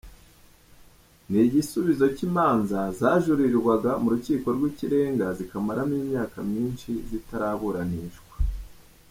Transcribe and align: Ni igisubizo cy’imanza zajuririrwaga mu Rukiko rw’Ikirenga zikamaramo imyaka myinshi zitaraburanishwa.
Ni 1.29 1.39
igisubizo 1.47 2.05
cy’imanza 2.15 2.79
zajuririrwaga 2.99 3.91
mu 4.01 4.07
Rukiko 4.13 4.47
rw’Ikirenga 4.55 5.25
zikamaramo 5.37 5.93
imyaka 6.03 6.37
myinshi 6.49 6.89
zitaraburanishwa. 7.09 8.35